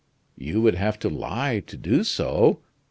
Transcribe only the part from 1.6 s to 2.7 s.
to do so!